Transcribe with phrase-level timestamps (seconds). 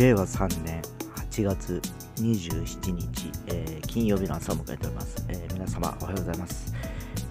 [0.00, 0.80] 令和3年
[1.30, 1.82] 8月
[2.16, 6.72] 27日、えー、金曜日の朝を迎えております、えー、皆様おはようございます、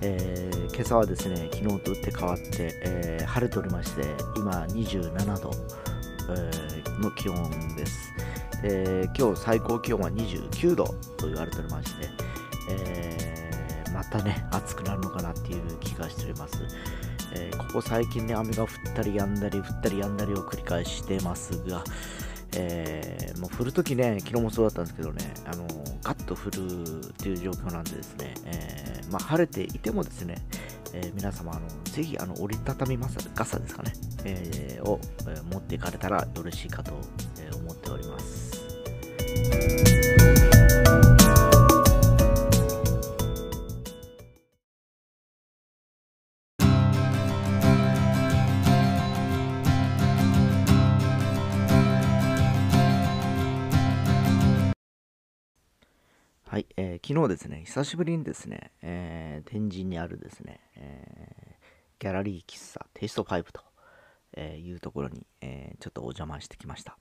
[0.02, 4.04] えー、今朝はですね昨日と打って変わって、え晴れておりまして
[4.38, 5.52] 今27度、
[6.30, 8.14] えの気温です、
[8.64, 10.84] え今日最高気温は29度
[11.18, 12.08] と言われておりまして、
[12.70, 16.60] えまたね暑くなるのかなっていう気がしております。
[17.34, 21.84] えー、ここ最近ね、雨が降ったりやんだり、降ったりやんだりを繰り返してますが、
[22.56, 25.68] えー、もう降るときね、昨日もそうだったんですけどね、あの
[26.04, 30.36] ガッと降るっていう状況なんでですね、えー、まあ、晴れていてもですね、
[30.94, 33.94] えー、皆様あの、ぜひあの折りたたみ傘ですかね、
[34.26, 36.94] えを、え持っていかれたらよろしいかと、
[37.40, 40.09] え思っております。
[57.10, 63.64] 昨日ですね、久しぶりにですね、えー、天神にあるですね、えー、ギャラリー喫茶テイスト5と、
[64.38, 67.00] えいうところに、えちょっとお邪魔してきました。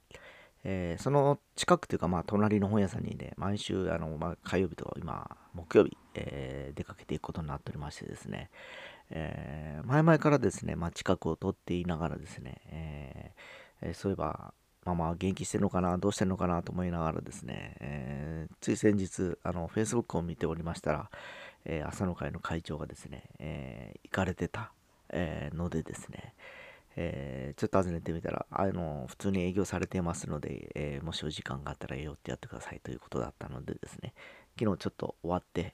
[0.63, 8.49] えその近くというか、まあ、隣の本屋さんにね、毎週、あの、まあ、火曜日と、今、木曜日、え出かけていくことになっておりましてですね、
[9.11, 13.35] え前々からですね、まあ、近くを通っていながらですね、
[13.83, 21.09] えそういえば、まあまあ元気してるのかな、どうしてるのかなと思いながらですね、えー、つい先日、あの、Facebook を見ておりましたら、
[21.65, 24.71] えー、朝の会の会長がですね、えー、行かれてた、
[25.11, 26.35] えのでですね、
[26.95, 34.13] えちょっと訪ねてみたら、あの、普通に営業されてますので、えもしお時間があったら寄ってやってくださいということだったのでですね、
[34.59, 35.73] 昨日ちょっと終わって、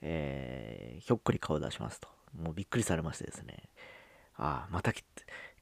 [0.00, 3.68] えひょっこり顔を出しますと、もうびっくりされましてですね、
[4.36, 5.06] ああ、また来て、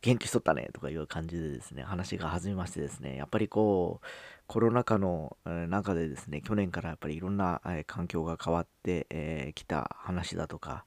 [0.01, 4.07] 元気しとったねとかいう感じでですね、話が弾みましてですね、やっぱりこう、
[4.47, 10.85] コロナ禍の中でですね、去年からやっぱりいろんな環境が変わってき、た話だとか、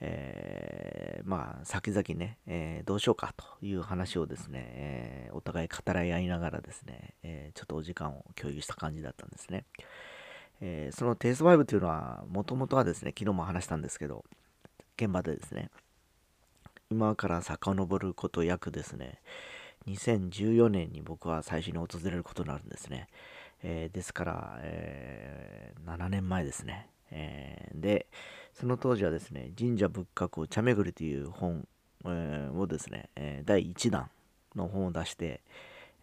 [0.00, 9.64] えー、まあ、先々ね、えー、どうしようかという話をですね、えお互い語らい合いながらですね、えちょっとお時間を共有した感じだったんですね。
[10.60, 14.24] えそのテイスト5というのは、もともとはですね、昨日も話したんですけど、
[14.96, 15.70] 現場でですね、
[16.90, 19.20] 今から遡ること約ですね、
[19.88, 23.08] 2014年に僕は最初に訪れることになるんですね。
[23.62, 26.88] えー、ですから、えー、7年前ですね。
[27.10, 28.06] えー、で、
[28.54, 31.68] その当時はですね、神社仏閣を茶巡りという本、
[32.06, 34.08] えをですね、え第1弾
[34.56, 35.42] の本を出して、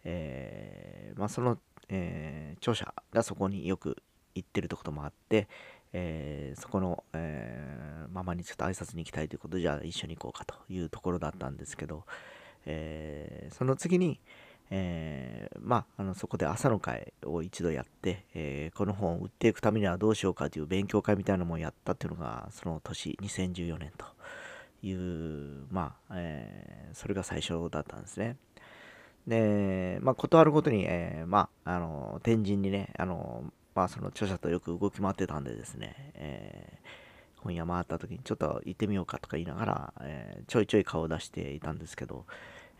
[0.04, 1.58] えまあ、その、
[1.88, 3.96] え著者がそこによく
[4.36, 5.48] 行ってるとこともあって、
[5.98, 12.04] えー、そこの、えー、ママにちょっと挨拶に行きたいということで、じゃあ一緒に行こうかというところだったんですけど、
[12.66, 14.20] えー、その次に、
[14.70, 24.04] えー、まあ、あのそこで朝の会を一度やって、えー、この本を売っていくためにはどうしようかという勉強会みたいなのもやったっていうのが、その年、2014年と
[24.82, 28.36] いう、まあ、えー、それが最初だったんですね。
[29.26, 33.44] で、まあ、断るごとに、え、まあ、あの、天神にね、あの、
[33.76, 42.24] まあその著者とよく動き回ってたんでですね、えー、本屋回った時にちょっと行ってみようかとか言いながら、えー、ちょいちょい顔を出していたんですけど、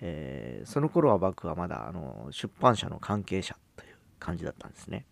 [0.01, 5.05] えー、その頃は僕はまだあの出版社の関係者という感じだったんですね。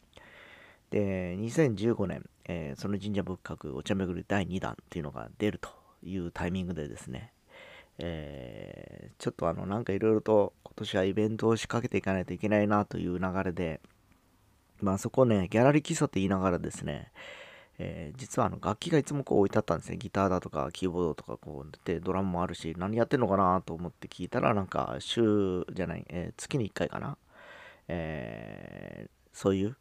[0.89, 5.69] で、2015年、えー、その神社仏閣お茶巡り第2弾っていうのが出ると
[6.03, 7.33] いうタイミングでですね、
[7.99, 13.83] えー、ちょっとあのなんかいろいろと今年はイベントを仕掛けていかないといけないなという流れで、
[14.85, 17.11] まあそこね、ギャラリー喫茶って言いながらですね、
[17.79, 19.97] えー、実はあの楽器がいつもこう置いてあったんですね。
[19.97, 27.17] ギターだとかキーボードとかこうでドラムもあるし、何やってんのかなと思って聞いたら、なんか週じゃない、えー、月に1回かな。
[27.89, 29.77] えー、そういう、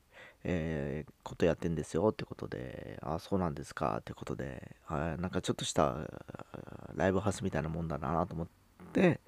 [0.46, 5.98] え、ことやってんですよってことで、あ、そうなんですかってことで、あなんかちょっとした
[6.96, 8.48] ライブハウスみたいなもんだなと思っ
[8.94, 9.20] て、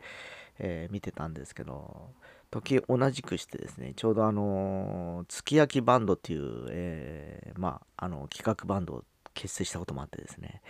[0.59, 2.11] えー、見てたんですけど、
[2.51, 9.03] 時同じくしてですね、ちょうどあの、月焼きバンドっていう、えー、まあ、あの、企画バンドを
[9.33, 10.61] 結成したこともあってですね、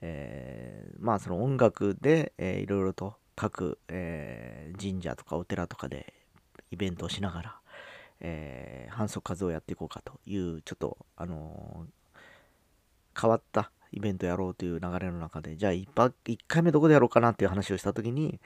[0.00, 6.14] えー、まあ、その音楽で、えー、いろいろと各、えー、神社とかお寺とかで
[6.70, 7.56] イベントをしながら、
[8.20, 18.40] えー、反則活動をやっていこうかという、ちょっと、あのー、変わったイベントやろうという流れの中で、じゃあ 1, 1回目どこでやろうかなっていう話をしたときに、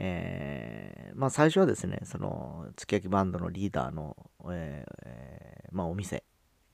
[0.00, 4.16] えー、まあ最初はですね、その、月焼きバンドのリーダーの、
[4.50, 6.22] えー、まあお店、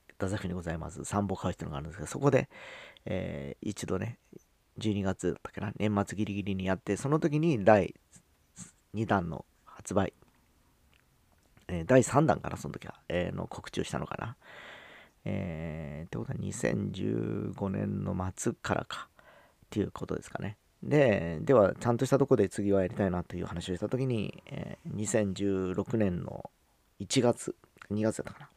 [0.09, 2.49] 太宰府にございます、サンボカウっていうのがあるんですけど、そこで、
[3.05, 4.19] えー、一度ね、
[4.79, 7.95] 12月だっけな、年末ギリギリにやって、その時に第
[8.93, 10.13] 2弾の発売
[11.67, 14.35] えー、第3弾かな、その時は、えー、の告知をしたのかな。
[15.25, 19.19] えー、ってことは2015年の末からかっ
[19.71, 20.57] ていうことですかね。
[20.85, 26.51] で、では、ちゃんとしたとこで次はやりたいなという話をしたときに、えー、2016年の
[26.99, 27.55] 1月、
[27.91, 28.49] 2月だったかな。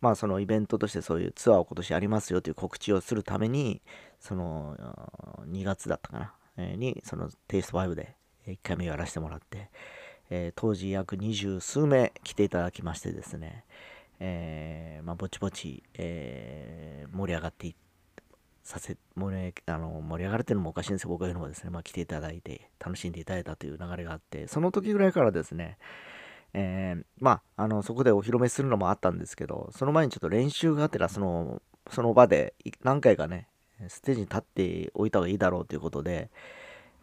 [0.00, 3.82] まあ、そのイベントとしてそういうツアーを今年やりますよという告知をするために、
[4.18, 4.76] その
[5.50, 8.14] 2月だったかな、えー、に、そのテイスト5で
[8.46, 9.68] 1回目やらせてもらって、
[10.30, 13.64] えー、当時約二十数名来ていただきましてですね、
[14.20, 17.87] えー、まあ、ぼちぼち、えー、盛り上がっていって
[18.62, 25.78] させ盛りあの盛り上がるっていうのもおかしいんですよ、僕が言うのもですね、まあ、来ていただいて、楽しんでいただいたという流れがあって、その時ぐらいからですね、
[26.54, 33.48] えー、まあ、あのそこでお披露目するのもあったんですけど、その前にちょっと練習があってら、そのその場で何回かね、
[33.88, 36.30] ステージに立っておいた方がいいだろうということで、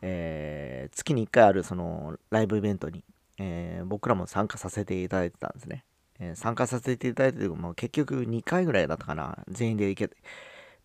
[0.01, 3.04] えー、月に1回あるそのライブイベントに、
[3.40, 5.86] えー、僕らも参加させていただいてたんですね。
[6.19, 10.16] え、参加させていただいて、もう結局2回ぐらいだったかな、全員で行けて。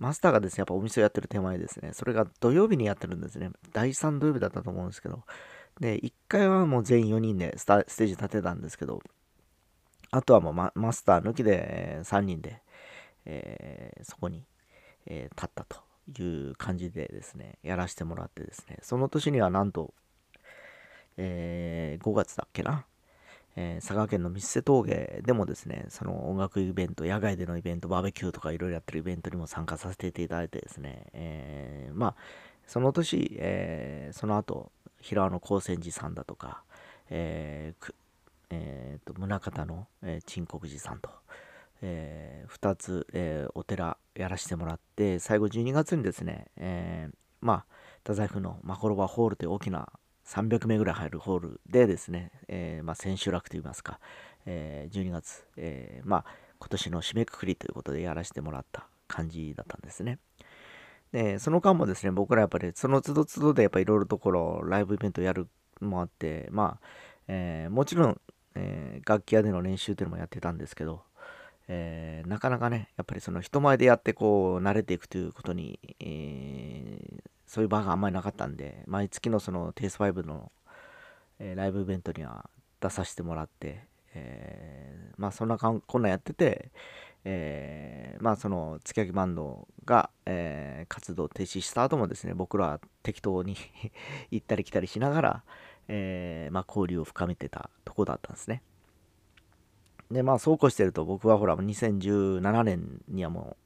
[0.00, 3.50] マスターがですね、やっぱお店をやってる手前ですね、それが土曜日にやってるんですね。
[3.73, 5.23] 第3土曜日だったと思うんですけど。
[5.79, 9.02] で、1回はもう全員4人でステージ立てたんですけど、
[10.11, 12.62] あとはもうママスター抜きで3人で、
[13.26, 14.44] えー、そこに、
[15.06, 15.82] えー、立ったと
[16.23, 19.93] いう感じでですね、やらせてもらってですね、その年にはなんと、
[21.19, 22.87] えー、5月だっけな、
[23.61, 32.15] えー、佐賀県の三瀬峠でもですね、その音楽イベント、野外でのイベント、バーベキューとかいろいろやってるイベントにも参加させていただいてですね、えー、まあ、
[32.67, 36.62] その年、えー、その後、平野高専寺さんだとか、
[37.11, 37.95] えー
[38.49, 41.11] えーと、宗像の、えー、鎮国寺さんと、
[41.83, 47.65] えー、2つ、えー、お寺やらせてもらって、最後12月にですね、えー、まあ、
[47.99, 49.91] 太宰府のマコロバホールという大きな
[50.31, 53.99] 300名ぐらい入るホールでですね、えー、まあ、千秋楽といいますか、
[54.47, 56.25] えー、12月、えー、まあ、
[56.61, 60.19] 今年の締めくくりということでやらせてもらった感じだったんですね。
[61.11, 65.49] で、その間もですね、僕らやっぱりその都度都度でやっぱいろいろところ、ライブイベントやる
[65.81, 66.87] もあって、まあ、
[67.26, 68.21] え、もちろん、
[68.55, 71.03] え、楽器屋での練習っていうのもやってたんですけど、
[71.67, 80.52] えー、なかなかね、やっぱりその人前でやってこう慣れていくということに、えー、そういう場があんまりなかったんで、毎月のそのテイス5の、
[81.41, 82.49] えー、ライブイベントには
[82.81, 86.70] 出させてもらって、えー、まあそんなかんこんなんやってて、
[87.25, 93.56] えー、まあその月焼きバンドが、え、活動停止した後もですね、僕らは適当に
[94.31, 95.44] 行ったり来たりしながら、
[95.88, 98.62] え、まあ交流を深めてたとこだったんですね。
[100.08, 103.56] で、まあそうこうしてると僕はほら2017年にはも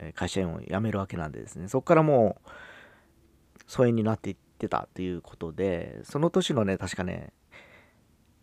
[0.00, 2.50] う会社員を辞めるわけなんでですね、そこからもう
[3.72, 7.32] 疎遠になっていってたということで、その年のね、確かね、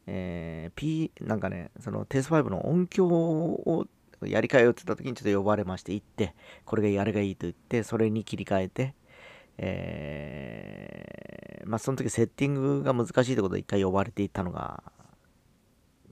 [0.07, 3.85] えー、P、なんかね、そのテイス5の音響を
[4.23, 6.33] やり替えようって言った時にちょっと呼ばれまして行って、
[6.65, 8.95] これがやれがいいと言って、それに切り替えて、
[9.59, 14.81] えー、まあその時セッティングが難しいってことで一回呼ばれていったのが、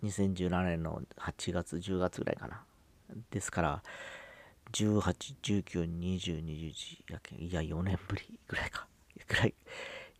[0.03, 2.63] 2017年の8月、10月ぐらいかな。
[3.31, 3.83] ですから、
[4.73, 5.01] 18、
[5.41, 8.87] 19、20、21やけいや、4年ぶりぐらいか。
[9.27, 9.53] ぐらい、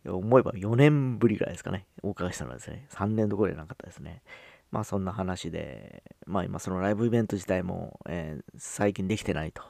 [0.06, 4.22] 思えば4年ぶりぐらいですかね、お伺いしたのはですね、3年どころじゃなかったですね。
[4.70, 9.62] まあそんな話で、まあ今そのライブイベント自体も、えー、最近できてないと。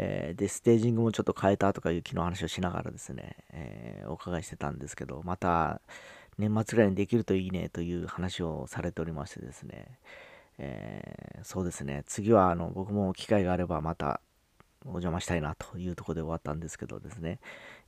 [0.00, 5.80] えー、で、ステージングもちょっと変えたとかいう気の話をしながらですね、えー、お伺いしてたんですけど、また
[6.38, 9.98] 年末ぐらいにできるといいねという話をされておりましてですね、
[10.58, 14.20] え、そうですね、次はあの僕も機会があればまた
[14.84, 17.40] お邪魔したいなというところで終わったんですけどですね、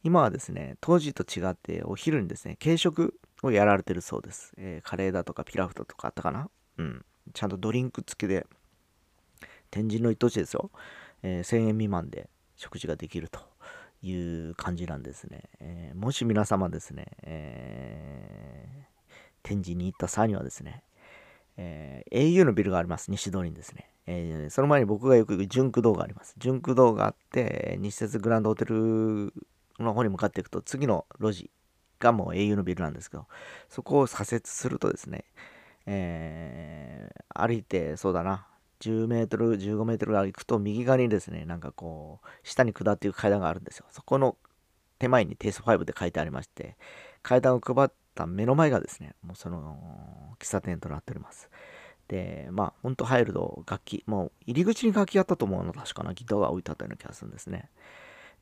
[0.02, 4.52] 今はですね、当時と違ってお昼にですね、軽食をやられてるそうです。
[4.56, 6.50] えー、カレーだとかピラフだとかあったかな？
[6.78, 7.04] うん。
[7.32, 8.46] ちゃんとドリンク付きで、
[9.70, 10.70] 天神の一等地ですよ。
[11.22, 13.40] えー、1000円未満で食事ができると
[14.02, 14.12] い
[14.50, 15.44] う感じなんですね。
[15.60, 18.84] えー、もし皆様ですね、えー、
[19.42, 20.82] 天神に行った際にはですね、
[21.56, 23.10] えー、au のビルがあります。
[23.10, 23.90] 西通りにですね。
[24.06, 26.34] えー、その前に僕がよく行く純駆堂があります。
[26.38, 29.32] 純駆堂があって、西鉄グランドホテル
[29.78, 31.50] の方に向かっていくと、次の路地
[31.98, 33.26] がもう au のビルなんですけど、
[33.68, 35.24] そこを左折するとですね、
[35.86, 38.46] えー、歩いて、そうだな、
[38.80, 43.86] 10メートル、15メートル行くと、右側にですね、なんかこう、下に下っていく階段があるんですよ。
[43.90, 44.36] そこの
[44.98, 46.76] 手前にテイス5で書いてありまして、
[47.22, 51.50] 階段を配った目の前がですね、もうその、喫茶店となっております。
[52.08, 57.70] で、まあ、ほんと入ると楽器、もう入り口に楽器あったと思うの、確かな、ギターが置いてあったような気がするんですね。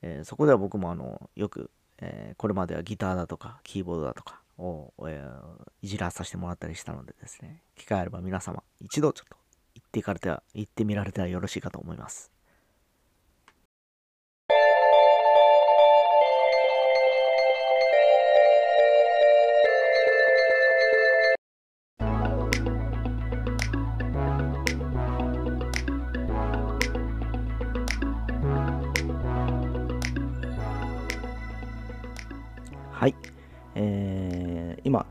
[0.02, 9.36] えー、そこでは僕もあの、よく、えー、これまではギターだとか、キーボードだとかを、えー、いじらさせてもらったりしたのでですね、機会あれば皆様、一度ちょっと
[9.74, 12.37] 行っていかれては、行ってみられてはよろしいかと思います。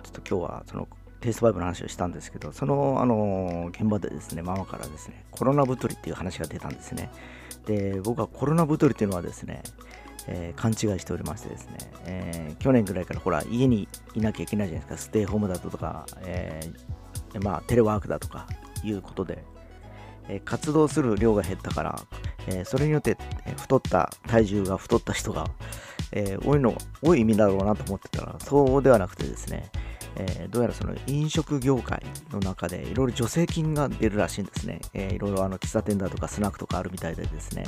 [0.03, 0.87] ちょっと今日はその
[1.21, 7.09] テイストバイブの話をしたんですけど、その、あの現場でですね、ママからですね、コロナ太りっていう話が出たんですね。
[7.65, 9.63] で、僕はコロナ太りっていうのはですね、
[10.27, 18.47] えー、勘違いしておりましてですね、えー、去年ぐらいからほら、家にいなきゃいけないじゃないですか、ステイホームだとか、えー、まあ、テレワークだとか
[18.83, 19.43] いうことで、
[20.29, 22.01] え活動する量が減ったから、
[22.47, 23.17] えそれによって、
[23.57, 25.49] 太った体重が太った人が、
[26.11, 29.69] えー、多いの、多い意味だろうなと思ってたら、そうではなくてですね、
[30.15, 34.81] えー、どうやらその飲食業界の中でいろいろ助成金が出るらしいんですね。
[34.93, 37.65] いろいろ喫茶店だとかスナックとかあるみたいでですね。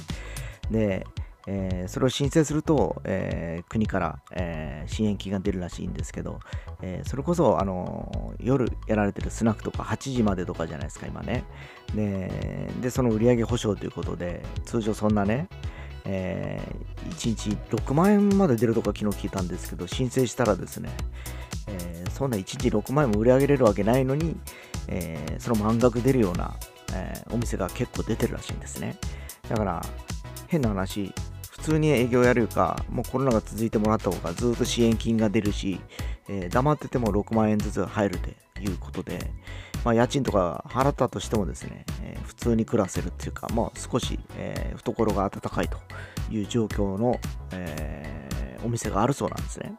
[0.71, 1.05] で、
[1.47, 6.39] えー、それを申請すると、えー、国から、えー、支援金が出るらしいんですけど、
[6.81, 11.43] えそれこそ、あの夜やられてるスナックとか8時までとかじゃないですか、今ね。
[12.81, 15.49] で、その売上保証ということで、通常そんなね、
[16.05, 20.89] えー、1日6万円まで出るとか昨日聞いたんですけど、申請したらですね、
[21.67, 24.35] えー、そんな1日6万円も売り上げれるわけないのに、
[24.87, 26.55] えー、その満額出るような、
[26.93, 28.97] えお店が結構出てるらしいんですね。
[29.47, 29.81] だから、
[30.47, 31.13] 変な話、
[31.51, 35.79] 普通に営業やるか、もうコロナが続いてもらった方がずっと支援金が出るし、
[36.27, 38.29] え、黙ってても6万円ずつ入ると
[38.61, 39.19] いうことで、
[39.83, 45.77] まあ、家賃とか払ったとしてもですね、えー、普通に暮らせるっていうか、まあ、少し、えー、懐が温かいと
[46.31, 47.19] いう状況の、
[47.51, 48.19] え
[48.63, 49.73] お店があるそうなんですね。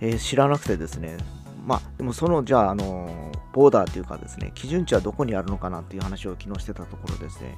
[0.00, 1.16] え知らなくてですね、
[1.64, 7.56] まあ、でもその、じゃあ、あのボーダーというかですね、基準値はどこにあるのかなっていう話を昨日してたところですね、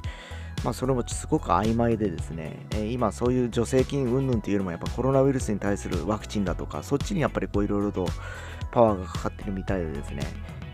[0.64, 8.07] まあ、それもすごく曖昧でですね、え、今そういう助成金云々というよりもやっぱコロナウイルスに対するワクチンだとか、そっちにやっぱりこういろいろと
[8.73, 10.23] パワーがかかってるみたいでですね、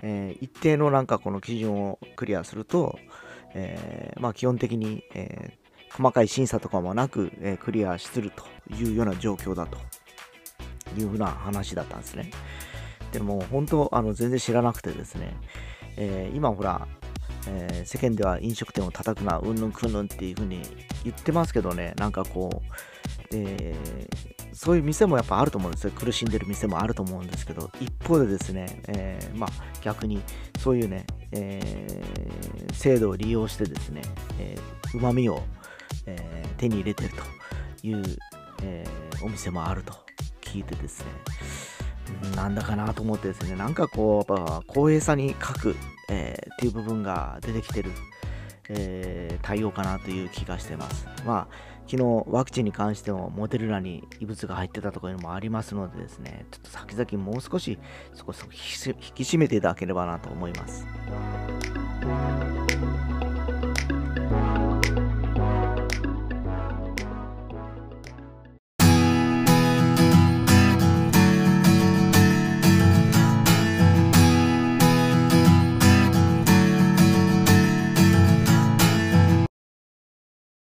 [0.03, 2.99] えー、一定のなんかこの基準をクリアすると、
[3.55, 9.79] えー、まあ基本的に、えー、細かい審査とかもなく、えクリアするというような状況だと。
[10.99, 12.31] いうふうな話だったんですね。
[13.13, 15.37] でも本当あの全然知らなくてですね、
[15.97, 16.87] え今ほら
[17.49, 20.63] え、世間では飲食店を叩くな、うんぬんくんぬんっていう風に
[21.05, 22.63] 言ってますけどね、なんかこ
[23.33, 25.93] う、えー、そういう店もやっぱあると思うんですよ。
[25.93, 29.51] 苦しんでる店もあると思うんですけど、一方でですね、えー、まあ
[29.83, 30.21] 逆に
[30.59, 34.03] そういうね、えー、制度を利用してですね、
[34.39, 35.43] えー、旨味を、
[36.07, 38.03] え手に入れてるという、
[38.63, 38.85] え
[39.23, 39.95] お店もあると
[40.41, 41.07] 聞いてですね、
[42.35, 45.77] なんだかなと思ってですね、なんかこう、やっぱ公平さに欠く、
[46.09, 47.91] え、っていう部分が出てきてる、
[48.69, 51.07] え、対応かなという気がしてます。
[51.25, 57.81] まあ、昨日ワクチンに関してもモデルナに異物が入ってたとかいうのもありますのでですね、ちょっと先々もう少し
[58.15, 60.87] そこそこ引き締めていただければなと思います。